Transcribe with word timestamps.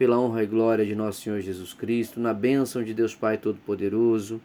pela 0.00 0.18
honra 0.18 0.42
e 0.42 0.46
glória 0.46 0.86
de 0.86 0.94
nosso 0.94 1.20
Senhor 1.20 1.42
Jesus 1.42 1.74
Cristo, 1.74 2.18
na 2.18 2.32
bênção 2.32 2.82
de 2.82 2.94
Deus 2.94 3.14
Pai 3.14 3.36
Todo-Poderoso, 3.36 4.40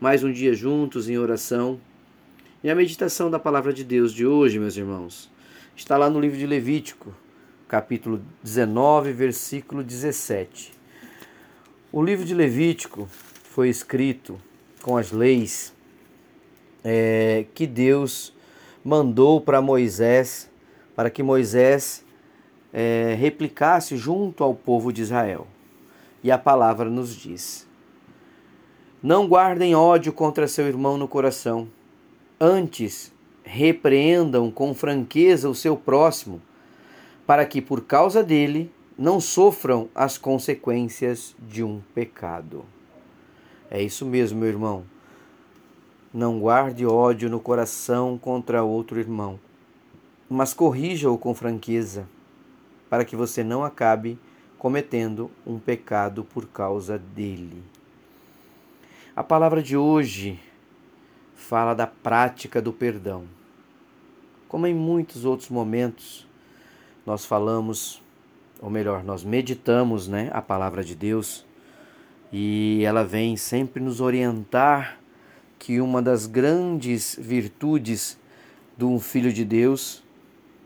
mais 0.00 0.22
um 0.22 0.30
dia 0.30 0.54
juntos 0.54 1.10
em 1.10 1.18
oração. 1.18 1.80
E 2.62 2.70
a 2.70 2.76
meditação 2.76 3.28
da 3.28 3.36
palavra 3.36 3.72
de 3.72 3.82
Deus 3.82 4.12
de 4.12 4.24
hoje, 4.24 4.60
meus 4.60 4.76
irmãos, 4.76 5.28
está 5.74 5.96
lá 5.96 6.08
no 6.08 6.20
livro 6.20 6.38
de 6.38 6.46
Levítico, 6.46 7.12
capítulo 7.66 8.22
19, 8.44 9.12
versículo 9.12 9.82
17. 9.82 10.70
O 11.90 12.04
livro 12.04 12.24
de 12.24 12.32
Levítico 12.32 13.08
foi 13.50 13.68
escrito 13.68 14.40
com 14.80 14.96
as 14.96 15.10
leis 15.10 15.74
é, 16.84 17.46
que 17.52 17.66
Deus 17.66 18.32
mandou 18.84 19.40
para 19.40 19.60
Moisés, 19.60 20.48
para 20.94 21.10
que 21.10 21.20
Moisés 21.20 22.04
é, 22.72 23.16
replicasse 23.18 23.96
junto 23.96 24.44
ao 24.44 24.54
povo 24.54 24.92
de 24.92 25.02
Israel. 25.02 25.46
E 26.22 26.30
a 26.30 26.38
palavra 26.38 26.88
nos 26.88 27.14
diz: 27.14 27.66
Não 29.02 29.26
guardem 29.26 29.74
ódio 29.74 30.12
contra 30.12 30.48
seu 30.48 30.66
irmão 30.66 30.96
no 30.96 31.08
coração, 31.08 31.68
antes 32.38 33.12
repreendam 33.42 34.50
com 34.50 34.74
franqueza 34.74 35.48
o 35.48 35.54
seu 35.54 35.76
próximo, 35.76 36.40
para 37.26 37.44
que 37.44 37.60
por 37.60 37.82
causa 37.82 38.22
dele 38.22 38.70
não 38.96 39.18
sofram 39.18 39.88
as 39.94 40.18
consequências 40.18 41.34
de 41.38 41.64
um 41.64 41.80
pecado. 41.94 42.64
É 43.70 43.82
isso 43.82 44.04
mesmo, 44.04 44.40
meu 44.40 44.48
irmão. 44.48 44.84
Não 46.12 46.40
guarde 46.40 46.84
ódio 46.84 47.30
no 47.30 47.40
coração 47.40 48.18
contra 48.18 48.64
outro 48.64 48.98
irmão, 48.98 49.38
mas 50.28 50.52
corrija-o 50.52 51.16
com 51.16 51.32
franqueza 51.34 52.06
para 52.90 53.04
que 53.04 53.14
você 53.14 53.44
não 53.44 53.64
acabe 53.64 54.18
cometendo 54.58 55.30
um 55.46 55.58
pecado 55.58 56.24
por 56.24 56.46
causa 56.48 56.98
dele. 56.98 57.62
A 59.14 59.22
palavra 59.22 59.62
de 59.62 59.76
hoje 59.76 60.38
fala 61.34 61.72
da 61.72 61.86
prática 61.86 62.60
do 62.60 62.72
perdão. 62.72 63.24
Como 64.48 64.66
em 64.66 64.74
muitos 64.74 65.24
outros 65.24 65.48
momentos, 65.48 66.26
nós 67.06 67.24
falamos, 67.24 68.02
ou 68.60 68.68
melhor, 68.68 69.04
nós 69.04 69.22
meditamos 69.24 70.08
né, 70.08 70.28
a 70.32 70.42
palavra 70.42 70.82
de 70.82 70.94
Deus 70.94 71.46
e 72.32 72.82
ela 72.84 73.04
vem 73.04 73.36
sempre 73.36 73.82
nos 73.82 74.00
orientar 74.00 74.98
que 75.58 75.80
uma 75.80 76.02
das 76.02 76.26
grandes 76.26 77.16
virtudes 77.20 78.18
de 78.76 78.84
um 78.84 78.98
filho 78.98 79.32
de 79.32 79.44
Deus 79.44 80.02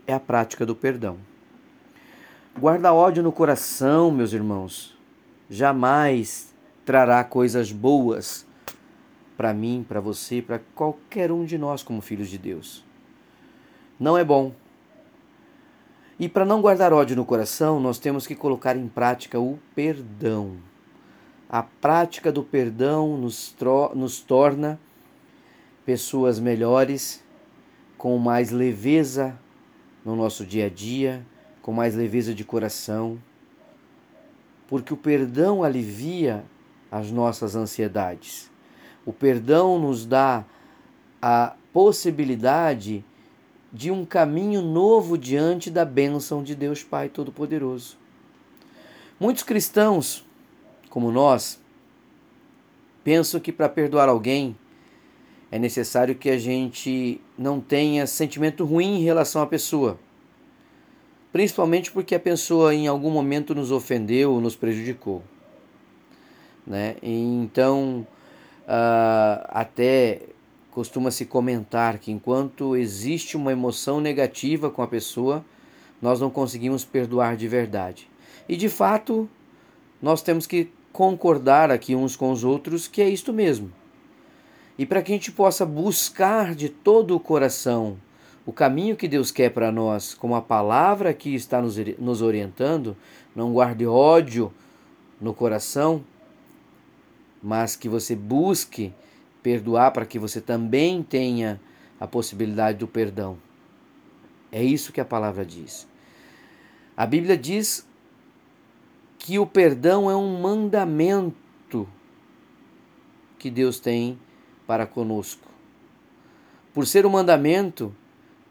é 0.07 0.13
a 0.13 0.19
prática 0.19 0.65
do 0.65 0.75
perdão. 0.75 1.17
Guarda 2.57 2.93
ódio 2.93 3.21
no 3.21 3.33
coração, 3.33 4.09
meus 4.09 4.31
irmãos, 4.31 4.97
jamais 5.49 6.55
trará 6.85 7.21
coisas 7.21 7.69
boas 7.69 8.47
para 9.35 9.53
mim, 9.53 9.85
para 9.85 9.99
você, 9.99 10.41
para 10.41 10.61
qualquer 10.73 11.33
um 11.33 11.43
de 11.43 11.57
nós 11.57 11.83
como 11.83 11.99
filhos 11.99 12.29
de 12.29 12.37
Deus. 12.37 12.81
Não 13.99 14.17
é 14.17 14.23
bom. 14.23 14.53
E 16.17 16.29
para 16.29 16.45
não 16.45 16.61
guardar 16.61 16.93
ódio 16.93 17.13
no 17.13 17.25
coração, 17.25 17.77
nós 17.77 17.99
temos 17.99 18.25
que 18.25 18.33
colocar 18.33 18.77
em 18.77 18.87
prática 18.87 19.37
o 19.37 19.59
perdão. 19.75 20.55
A 21.49 21.61
prática 21.61 22.31
do 22.31 22.41
perdão 22.41 23.17
nos, 23.17 23.53
nos 23.93 24.21
torna 24.21 24.79
pessoas 25.85 26.39
melhores, 26.39 27.21
com 27.97 28.17
mais 28.17 28.49
leveza 28.49 29.37
no 30.05 30.15
nosso 30.15 30.45
dia 30.45 30.67
a 30.67 30.69
dia, 30.69 31.25
com 31.65 31.73
mais 31.73 31.95
leveza 31.95 32.31
de 32.31 32.43
coração, 32.43 33.17
porque 34.67 34.93
o 34.93 34.97
perdão 34.97 35.63
alivia 35.63 36.45
as 36.91 37.09
nossas 37.09 37.55
ansiedades. 37.55 38.51
O 39.03 39.11
perdão 39.11 39.79
nos 39.79 40.05
dá 40.05 40.45
a 41.19 41.55
possibilidade 41.73 43.03
de 43.73 43.89
um 43.89 44.05
caminho 44.05 44.61
novo 44.61 45.17
diante 45.17 45.71
da 45.71 45.83
bênção 45.83 46.43
de 46.43 46.53
Deus 46.53 46.83
Pai 46.83 47.09
Todo-Poderoso. 47.09 47.97
Muitos 49.19 49.41
cristãos, 49.41 50.23
como 50.87 51.11
nós, 51.11 51.59
pensam 53.03 53.39
que 53.39 53.51
para 53.51 53.67
perdoar 53.67 54.07
alguém 54.07 54.55
é 55.51 55.57
necessário 55.57 56.13
que 56.13 56.29
a 56.29 56.37
gente 56.37 57.19
não 57.35 57.59
tenha 57.59 58.05
sentimento 58.05 58.63
ruim 58.65 58.99
em 58.99 59.03
relação 59.03 59.41
à 59.41 59.47
pessoa 59.47 59.97
principalmente 61.35 61.91
porque 61.91 62.15
a 62.15 62.19
pessoa 62.19 62.73
em 62.73 62.87
algum 62.87 63.11
momento 63.11 63.53
nos 63.53 63.69
ofendeu 63.69 64.31
ou 64.31 64.39
nos 64.39 64.55
prejudicou. 64.55 65.21
Né? 66.65 66.95
Então, 67.03 68.07
uh, 68.61 69.43
até 69.49 70.21
costuma-se 70.71 71.25
comentar 71.25 71.99
que 71.99 72.09
enquanto 72.09 72.73
existe 72.77 73.35
uma 73.35 73.51
emoção 73.51 73.99
negativa 73.99 74.69
com 74.69 74.81
a 74.81 74.87
pessoa, 74.87 75.43
nós 76.01 76.21
não 76.21 76.29
conseguimos 76.29 76.85
perdoar 76.85 77.35
de 77.35 77.49
verdade. 77.49 78.09
E 78.47 78.55
de 78.55 78.69
fato, 78.69 79.27
nós 80.01 80.21
temos 80.21 80.47
que 80.47 80.71
concordar 80.93 81.69
aqui 81.69 81.93
uns 81.97 82.15
com 82.15 82.31
os 82.31 82.45
outros 82.45 82.87
que 82.87 83.01
é 83.01 83.09
isto 83.09 83.33
mesmo. 83.33 83.73
E 84.79 84.85
para 84.85 85.01
que 85.01 85.11
a 85.11 85.15
gente 85.15 85.33
possa 85.33 85.65
buscar 85.65 86.55
de 86.55 86.69
todo 86.69 87.13
o 87.13 87.19
coração 87.19 87.97
o 88.45 88.53
caminho 88.53 88.95
que 88.95 89.07
Deus 89.07 89.31
quer 89.31 89.49
para 89.49 89.71
nós, 89.71 90.13
como 90.13 90.35
a 90.35 90.41
palavra 90.41 91.13
que 91.13 91.33
está 91.33 91.61
nos 91.61 92.21
orientando, 92.21 92.95
não 93.35 93.51
guarde 93.51 93.87
ódio 93.87 94.53
no 95.19 95.33
coração, 95.33 96.03
mas 97.41 97.75
que 97.75 97.89
você 97.89 98.15
busque 98.15 98.93
perdoar 99.41 99.91
para 99.91 100.05
que 100.05 100.19
você 100.19 100.39
também 100.39 101.01
tenha 101.01 101.59
a 101.99 102.05
possibilidade 102.05 102.77
do 102.77 102.87
perdão. 102.87 103.37
É 104.51 104.63
isso 104.63 104.93
que 104.93 105.01
a 105.01 105.05
palavra 105.05 105.45
diz. 105.45 105.87
A 106.95 107.05
Bíblia 107.05 107.37
diz 107.37 107.85
que 109.17 109.39
o 109.39 109.45
perdão 109.45 110.09
é 110.09 110.15
um 110.15 110.39
mandamento 110.39 111.87
que 113.39 113.49
Deus 113.49 113.79
tem 113.79 114.19
para 114.67 114.85
conosco. 114.85 115.47
Por 116.73 116.85
ser 116.85 117.05
um 117.05 117.09
mandamento, 117.09 117.93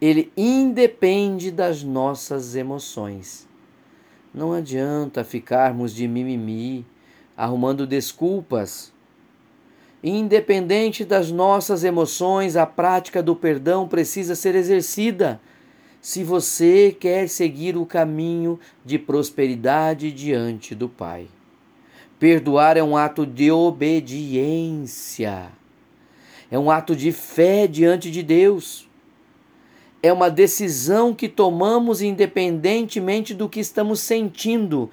ele 0.00 0.32
independe 0.36 1.50
das 1.50 1.82
nossas 1.82 2.56
emoções. 2.56 3.46
Não 4.32 4.52
adianta 4.52 5.22
ficarmos 5.22 5.94
de 5.94 6.08
mimimi, 6.08 6.84
arrumando 7.36 7.86
desculpas. 7.86 8.92
Independente 10.02 11.04
das 11.04 11.30
nossas 11.30 11.84
emoções, 11.84 12.56
a 12.56 12.66
prática 12.66 13.22
do 13.22 13.36
perdão 13.36 13.88
precisa 13.88 14.34
ser 14.34 14.54
exercida. 14.54 15.40
Se 16.00 16.22
você 16.22 16.94
quer 16.98 17.28
seguir 17.28 17.76
o 17.76 17.86
caminho 17.86 18.58
de 18.84 18.98
prosperidade 18.98 20.12
diante 20.12 20.74
do 20.74 20.88
Pai. 20.88 21.28
Perdoar 22.18 22.76
é 22.76 22.82
um 22.82 22.96
ato 22.96 23.24
de 23.24 23.50
obediência. 23.50 25.50
É 26.50 26.58
um 26.58 26.70
ato 26.70 26.94
de 26.94 27.10
fé 27.12 27.66
diante 27.66 28.10
de 28.10 28.22
Deus 28.22 28.86
é 30.04 30.12
uma 30.12 30.30
decisão 30.30 31.14
que 31.14 31.30
tomamos 31.30 32.02
independentemente 32.02 33.32
do 33.32 33.48
que 33.48 33.58
estamos 33.58 34.00
sentindo. 34.00 34.90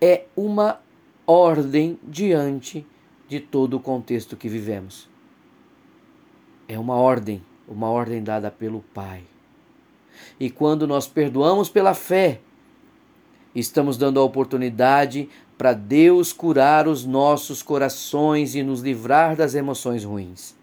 É 0.00 0.26
uma 0.36 0.80
ordem 1.26 1.98
diante 2.04 2.86
de 3.26 3.40
todo 3.40 3.74
o 3.74 3.80
contexto 3.80 4.36
que 4.36 4.48
vivemos. 4.48 5.10
é 6.68 6.78
uma 6.78 6.94
ordem, 6.94 7.42
uma 7.66 7.88
ordem 7.88 8.22
dada 8.22 8.52
pelo 8.52 8.84
Pai. 8.94 9.24
E 10.38 10.48
quando 10.48 10.86
nós 10.86 11.08
perdoamos 11.08 11.68
pela 11.68 11.92
fé, 11.92 12.40
estamos 13.52 13.98
dando 13.98 14.20
a 14.20 14.22
oportunidade 14.22 15.28
para 15.58 15.72
Deus 15.72 16.32
curar 16.32 16.86
os 16.86 17.04
nossos 17.04 17.64
corações 17.64 18.54
e 18.54 18.62
nos 18.62 18.80
livrar 18.80 19.34
das 19.34 19.56
emoções 19.56 20.04
ruins. 20.04 20.56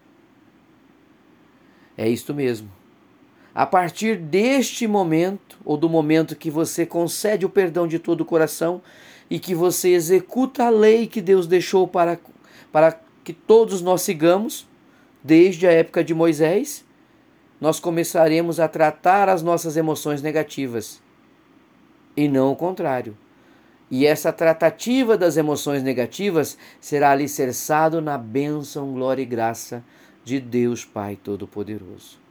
É 1.98 2.08
isto 2.08 2.32
mesmo. 2.32 2.79
A 3.54 3.66
partir 3.66 4.16
deste 4.16 4.86
momento, 4.86 5.58
ou 5.64 5.76
do 5.76 5.88
momento 5.88 6.36
que 6.36 6.50
você 6.50 6.86
concede 6.86 7.44
o 7.44 7.50
perdão 7.50 7.86
de 7.86 7.98
todo 7.98 8.20
o 8.20 8.24
coração 8.24 8.80
e 9.28 9.38
que 9.38 9.54
você 9.54 9.90
executa 9.90 10.64
a 10.64 10.70
lei 10.70 11.06
que 11.06 11.20
Deus 11.20 11.46
deixou 11.46 11.86
para, 11.86 12.18
para 12.70 13.00
que 13.24 13.32
todos 13.32 13.82
nós 13.82 14.02
sigamos, 14.02 14.68
desde 15.22 15.66
a 15.66 15.72
época 15.72 16.04
de 16.04 16.14
Moisés, 16.14 16.84
nós 17.60 17.78
começaremos 17.78 18.58
a 18.58 18.68
tratar 18.68 19.28
as 19.28 19.42
nossas 19.42 19.76
emoções 19.76 20.22
negativas 20.22 21.00
e 22.16 22.28
não 22.28 22.52
o 22.52 22.56
contrário. 22.56 23.16
E 23.90 24.06
essa 24.06 24.32
tratativa 24.32 25.18
das 25.18 25.36
emoções 25.36 25.82
negativas 25.82 26.56
será 26.80 27.10
alicerçado 27.10 28.00
na 28.00 28.16
bênção, 28.16 28.92
glória 28.92 29.22
e 29.22 29.26
graça 29.26 29.84
de 30.24 30.38
Deus 30.38 30.84
Pai 30.84 31.16
Todo-Poderoso. 31.16 32.29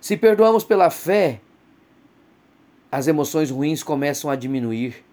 Se 0.00 0.16
perdoamos 0.16 0.64
pela 0.64 0.90
fé, 0.90 1.40
as 2.90 3.08
emoções 3.08 3.50
ruins 3.50 3.82
começam 3.82 4.30
a 4.30 4.36
diminuir 4.36 5.04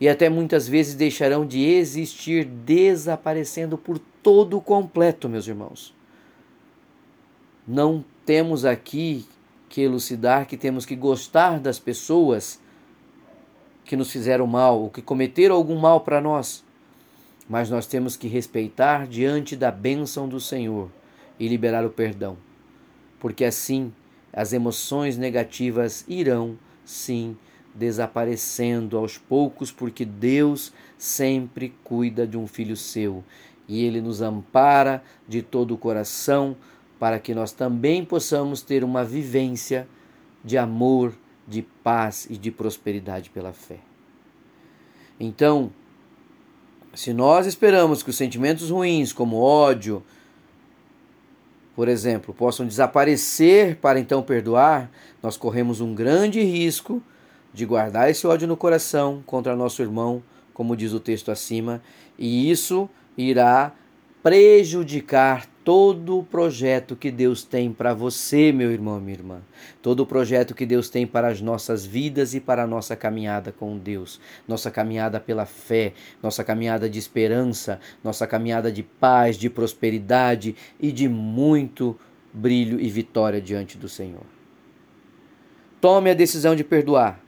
e 0.00 0.08
até 0.08 0.28
muitas 0.28 0.68
vezes 0.68 0.94
deixarão 0.94 1.46
de 1.46 1.64
existir, 1.64 2.44
desaparecendo 2.44 3.78
por 3.78 3.98
todo 4.22 4.58
o 4.58 4.60
completo, 4.60 5.28
meus 5.28 5.46
irmãos. 5.46 5.94
Não 7.66 8.04
temos 8.26 8.64
aqui 8.64 9.26
que 9.68 9.80
elucidar 9.80 10.46
que 10.46 10.56
temos 10.56 10.84
que 10.84 10.94
gostar 10.94 11.58
das 11.58 11.78
pessoas 11.78 12.60
que 13.84 13.96
nos 13.96 14.10
fizeram 14.10 14.46
mal 14.46 14.80
ou 14.80 14.90
que 14.90 15.02
cometeram 15.02 15.54
algum 15.54 15.78
mal 15.78 16.00
para 16.00 16.20
nós, 16.20 16.64
mas 17.48 17.70
nós 17.70 17.86
temos 17.86 18.16
que 18.16 18.28
respeitar 18.28 19.06
diante 19.06 19.56
da 19.56 19.70
bênção 19.70 20.28
do 20.28 20.40
Senhor 20.40 20.90
e 21.38 21.48
liberar 21.48 21.84
o 21.84 21.90
perdão, 21.90 22.36
porque 23.18 23.44
assim 23.44 23.92
as 24.32 24.52
emoções 24.52 25.16
negativas 25.16 26.04
irão 26.08 26.58
sim 26.84 27.36
desaparecendo 27.74 28.96
aos 28.96 29.18
poucos, 29.18 29.72
porque 29.72 30.04
Deus 30.04 30.72
sempre 30.96 31.74
cuida 31.82 32.26
de 32.26 32.36
um 32.36 32.46
filho 32.46 32.76
seu 32.76 33.24
e 33.68 33.84
ele 33.84 34.00
nos 34.00 34.20
ampara 34.20 35.02
de 35.26 35.42
todo 35.42 35.74
o 35.74 35.78
coração 35.78 36.56
para 36.98 37.18
que 37.18 37.34
nós 37.34 37.52
também 37.52 38.04
possamos 38.04 38.62
ter 38.62 38.84
uma 38.84 39.04
vivência 39.04 39.88
de 40.44 40.56
amor, 40.56 41.14
de 41.46 41.62
paz 41.62 42.26
e 42.30 42.36
de 42.36 42.50
prosperidade 42.50 43.30
pela 43.30 43.52
fé. 43.52 43.78
Então, 45.18 45.72
se 46.94 47.12
nós 47.12 47.46
esperamos 47.46 48.02
que 48.02 48.10
os 48.10 48.16
sentimentos 48.16 48.70
ruins, 48.70 49.12
como 49.12 49.40
ódio, 49.40 50.02
por 51.74 51.88
exemplo, 51.88 52.32
possam 52.32 52.66
desaparecer 52.66 53.76
para 53.76 53.98
então 53.98 54.22
perdoar, 54.22 54.90
nós 55.22 55.36
corremos 55.36 55.80
um 55.80 55.94
grande 55.94 56.42
risco 56.42 57.02
de 57.52 57.66
guardar 57.66 58.10
esse 58.10 58.26
ódio 58.26 58.46
no 58.46 58.56
coração 58.56 59.22
contra 59.26 59.56
nosso 59.56 59.82
irmão, 59.82 60.22
como 60.52 60.76
diz 60.76 60.92
o 60.92 61.00
texto 61.00 61.30
acima, 61.30 61.82
e 62.18 62.50
isso 62.50 62.88
irá 63.16 63.72
prejudicar 64.22 65.46
todo 65.64 66.18
o 66.18 66.22
projeto 66.22 66.94
que 66.94 67.10
Deus 67.10 67.42
tem 67.42 67.72
para 67.72 67.94
você, 67.94 68.52
meu 68.52 68.70
irmão, 68.70 69.00
minha 69.00 69.16
irmã. 69.16 69.40
Todo 69.80 70.00
o 70.00 70.06
projeto 70.06 70.54
que 70.54 70.66
Deus 70.66 70.90
tem 70.90 71.06
para 71.06 71.28
as 71.28 71.40
nossas 71.40 71.86
vidas 71.86 72.34
e 72.34 72.40
para 72.40 72.64
a 72.64 72.66
nossa 72.66 72.94
caminhada 72.94 73.50
com 73.50 73.78
Deus. 73.78 74.20
Nossa 74.46 74.70
caminhada 74.70 75.18
pela 75.18 75.46
fé, 75.46 75.94
nossa 76.22 76.44
caminhada 76.44 76.88
de 76.88 76.98
esperança, 76.98 77.80
nossa 78.04 78.26
caminhada 78.26 78.70
de 78.70 78.82
paz, 78.82 79.36
de 79.36 79.48
prosperidade 79.48 80.54
e 80.78 80.92
de 80.92 81.08
muito 81.08 81.98
brilho 82.32 82.78
e 82.78 82.90
vitória 82.90 83.40
diante 83.40 83.78
do 83.78 83.88
Senhor. 83.88 84.26
Tome 85.80 86.10
a 86.10 86.14
decisão 86.14 86.54
de 86.54 86.62
perdoar. 86.62 87.20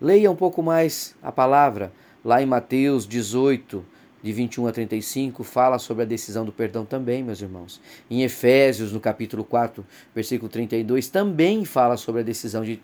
Leia 0.00 0.30
um 0.30 0.36
pouco 0.36 0.62
mais 0.62 1.14
a 1.22 1.30
palavra 1.30 1.92
lá 2.24 2.42
em 2.42 2.46
Mateus 2.46 3.06
18, 3.06 3.84
de 4.22 4.32
21 4.32 4.66
a 4.66 4.72
35 4.72 5.42
fala 5.42 5.78
sobre 5.78 6.02
a 6.02 6.06
decisão 6.06 6.44
do 6.44 6.52
perdão 6.52 6.84
também, 6.84 7.22
meus 7.22 7.40
irmãos. 7.40 7.80
Em 8.10 8.22
Efésios, 8.22 8.92
no 8.92 9.00
capítulo 9.00 9.44
4, 9.44 9.84
versículo 10.14 10.48
32, 10.48 11.08
também 11.08 11.64
fala 11.64 11.96
sobre 11.96 12.20
a 12.20 12.24
decisão 12.24 12.62
de, 12.62 12.80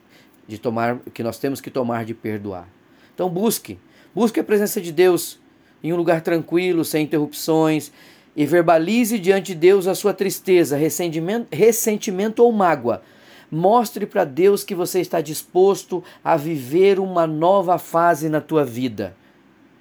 de 0.48 0.58
tomar, 0.58 0.98
que 1.12 1.22
nós 1.22 1.38
temos 1.38 1.60
que 1.60 1.70
tomar 1.70 2.04
de 2.04 2.14
perdoar. 2.14 2.68
Então 3.14 3.28
busque, 3.28 3.78
busque 4.14 4.40
a 4.40 4.44
presença 4.44 4.80
de 4.80 4.92
Deus 4.92 5.38
em 5.82 5.92
um 5.92 5.96
lugar 5.96 6.22
tranquilo, 6.22 6.84
sem 6.84 7.04
interrupções, 7.04 7.92
e 8.34 8.44
verbalize 8.44 9.18
diante 9.18 9.52
de 9.52 9.54
Deus 9.54 9.86
a 9.86 9.94
sua 9.94 10.12
tristeza, 10.12 10.76
ressentimento, 10.76 11.48
ressentimento 11.54 12.42
ou 12.42 12.50
mágoa. 12.52 13.02
Mostre 13.50 14.04
para 14.06 14.24
Deus 14.24 14.64
que 14.64 14.74
você 14.74 15.00
está 15.00 15.20
disposto 15.20 16.02
a 16.24 16.36
viver 16.36 16.98
uma 16.98 17.26
nova 17.26 17.78
fase 17.78 18.28
na 18.28 18.40
tua 18.40 18.64
vida 18.64 19.14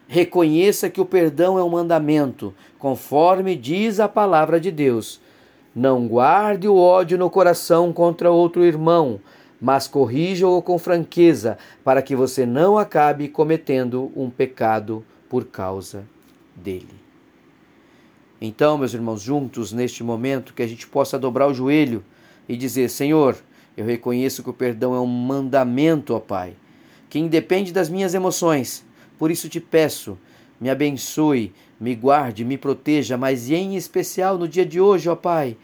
Reconheça 0.08 0.90
que 0.90 1.02
o 1.02 1.06
perdão 1.06 1.58
é 1.58 1.64
um 1.64 1.70
mandamento, 1.70 2.54
conforme 2.78 3.56
diz 3.56 4.00
a 4.00 4.08
palavra 4.08 4.60
de 4.60 4.70
Deus. 4.70 5.20
Não 5.76 6.08
guarde 6.08 6.68
o 6.68 6.78
ódio 6.78 7.18
no 7.18 7.30
coração 7.30 7.92
contra 7.92 8.32
outro 8.32 8.64
irmão, 8.64 9.20
mas 9.60 9.88
corrija-o 9.88 10.62
com 10.62 10.78
franqueza, 10.78 11.58
para 11.84 12.02
que 12.02 12.16
você 12.16 12.46
não 12.46 12.78
acabe 12.78 13.28
cometendo 13.28 14.12
um 14.16 14.30
pecado 14.30 15.04
por 15.28 15.46
causa 15.46 16.06
dele. 16.56 16.94
Então, 18.40 18.78
meus 18.78 18.94
irmãos, 18.94 19.22
juntos 19.22 19.74
neste 19.74 20.04
momento, 20.04 20.54
que 20.54 20.62
a 20.62 20.68
gente 20.68 20.86
possa 20.86 21.18
dobrar 21.18 21.48
o 21.48 21.54
joelho 21.54 22.04
e 22.48 22.56
dizer: 22.56 22.90
Senhor, 22.90 23.36
eu 23.76 23.86
reconheço 23.86 24.44
que 24.44 24.50
o 24.50 24.54
perdão 24.54 24.94
é 24.94 25.00
um 25.00 25.08
mandamento, 25.08 26.14
ó 26.14 26.20
Pai, 26.20 26.54
que 27.10 27.18
independe 27.18 27.74
das 27.74 27.90
minhas 27.90 28.14
emoções 28.14 28.85
por 29.18 29.32
isso 29.32 29.50
te 29.50 29.60
peço, 29.60 30.18
me 30.60 30.70
abençoe, 30.70 31.54
me 31.80 31.96
guarde, 31.96 32.46
me 32.46 32.58
proteja, 32.58 33.18
mas 33.18 33.50
em 33.50 33.76
especial 33.76 34.38
no 34.38 34.48
dia 34.48 34.66
de 34.66 34.80
hoje, 34.80 35.10
ó 35.10 35.16
Pai, 35.16 35.58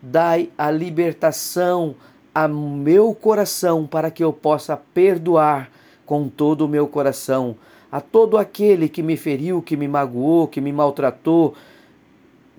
dai 0.00 0.50
a 0.56 0.70
libertação 0.70 1.94
ao 2.34 2.48
meu 2.48 3.14
coração 3.14 3.86
para 3.86 4.10
que 4.10 4.24
eu 4.24 4.32
possa 4.32 4.76
perdoar 4.76 5.70
com 6.04 6.28
todo 6.28 6.62
o 6.62 6.68
meu 6.68 6.88
coração 6.88 7.56
a 7.92 8.00
todo 8.00 8.38
aquele 8.38 8.88
que 8.88 9.02
me 9.02 9.18
feriu, 9.18 9.60
que 9.60 9.76
me 9.76 9.86
magoou, 9.86 10.48
que 10.48 10.62
me 10.62 10.72
maltratou. 10.72 11.54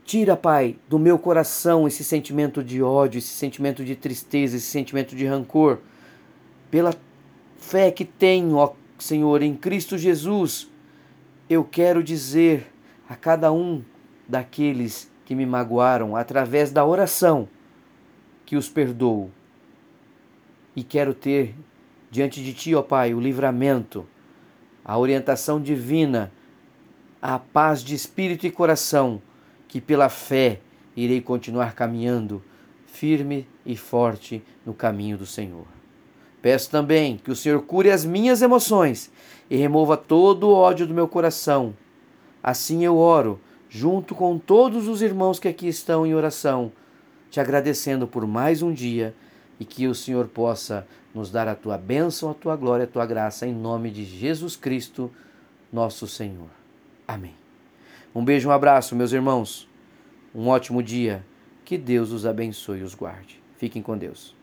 Tira, 0.06 0.38
Pai, 0.38 0.75
do 0.88 1.00
meu 1.00 1.18
coração 1.18 1.88
esse 1.88 2.03
sentimento 2.03 2.63
de 2.63 2.84
ódio, 2.84 3.18
esse 3.18 3.29
sentimento 3.29 3.84
de 3.84 3.96
tristeza, 3.96 4.58
esse 4.58 4.68
sentimento 4.68 5.15
de 5.15 5.25
rancor. 5.25 5.79
Pela 6.70 6.94
fé 7.58 7.89
que 7.89 8.06
tenho, 8.06 8.58
ó 8.58 8.74
Senhor, 8.98 9.42
em 9.42 9.56
Cristo 9.56 9.98
Jesus, 9.98 10.70
eu 11.50 11.64
quero 11.64 12.04
dizer 12.04 12.72
a 13.08 13.16
cada 13.16 13.52
um 13.52 13.84
daqueles 14.28 15.12
que 15.26 15.36
me 15.36 15.46
magoaram, 15.46 16.16
através 16.16 16.72
da 16.72 16.86
oração, 16.86 17.48
que 18.46 18.56
os 18.56 18.70
perdoo. 18.70 19.32
E 20.76 20.84
quero 20.84 21.14
ter 21.14 21.56
diante 22.10 22.44
de 22.44 22.54
Ti, 22.54 22.76
ó 22.76 22.82
Pai, 22.82 23.14
o 23.14 23.20
livramento, 23.20 24.06
a 24.84 24.98
orientação 24.98 25.62
divina, 25.62 26.32
a 27.22 27.40
paz 27.40 27.84
de 27.84 27.96
espírito 27.96 28.46
e 28.46 28.52
coração, 28.52 29.22
que 29.68 29.80
pela 29.80 30.10
fé 30.10 30.60
irei 30.96 31.22
continuar 31.22 31.74
caminhando 31.74 32.44
firme 32.86 33.48
e 33.66 33.76
forte 33.76 34.44
no 34.66 34.74
caminho 34.74 35.18
do 35.18 35.26
Senhor. 35.26 35.66
Peço 36.44 36.70
também 36.70 37.16
que 37.16 37.32
o 37.32 37.36
Senhor 37.38 37.62
cure 37.62 37.90
as 37.90 38.04
minhas 38.04 38.42
emoções 38.42 39.10
e 39.50 39.56
remova 39.56 39.96
todo 39.96 40.50
o 40.50 40.54
ódio 40.54 40.86
do 40.86 40.94
meu 40.94 41.08
coração. 41.08 41.74
Assim 42.44 42.84
eu 42.84 42.98
oro, 42.98 43.40
junto 43.70 44.14
com 44.14 44.38
todos 44.38 44.90
os 44.90 45.02
irmãos 45.02 45.40
que 45.40 45.48
aqui 45.48 45.70
estão 45.70 46.06
em 46.06 46.14
oração, 46.14 46.70
te 47.32 47.40
agradecendo 47.40 48.06
por 48.06 48.28
mais 48.28 48.62
um 48.62 48.74
dia 48.74 49.16
e 49.58 49.64
que 49.64 49.88
o 49.88 49.96
Senhor 49.96 50.28
possa 50.28 50.86
nos 51.16 51.32
dar 51.32 51.48
a 51.48 51.56
tua 51.56 51.78
bênção, 51.78 52.30
a 52.30 52.34
tua 52.34 52.58
glória, 52.58 52.84
a 52.84 52.88
tua 52.88 53.06
graça, 53.06 53.48
em 53.48 53.54
nome 53.54 53.90
de 53.90 54.04
Jesus 54.04 54.58
Cristo, 54.58 55.10
nosso 55.72 56.10
Senhor. 56.10 56.50
Amém. 57.08 57.36
Um 58.14 58.26
beijo, 58.26 58.50
um 58.50 58.52
abraço, 58.52 58.98
meus 58.98 59.14
irmãos. 59.14 59.66
Um 60.36 60.50
ótimo 60.50 60.84
dia. 60.84 61.26
Que 61.64 61.78
Deus 61.78 62.12
os 62.12 62.26
abençoe 62.26 62.80
e 62.80 62.84
os 62.84 62.94
guarde. 62.94 63.42
Fiquem 63.56 63.82
com 63.82 63.98
Deus. 63.98 64.43